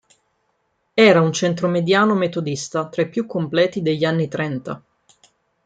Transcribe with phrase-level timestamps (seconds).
[1.09, 4.81] Era un centromediano metodista tra i più completi degli anni trenta.